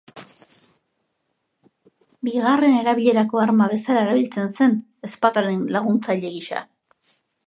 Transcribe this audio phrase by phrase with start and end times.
[2.29, 4.73] Bigarren erabilerako arma bezala erabiltzen zen,
[5.09, 6.63] ezpataren laguntzaile gisa.